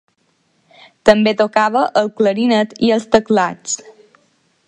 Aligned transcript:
També 1.09 1.33
tocava 1.41 1.83
el 2.03 2.09
clarinet 2.21 2.75
i 2.89 2.91
els 2.97 3.07
teclats. 3.17 3.77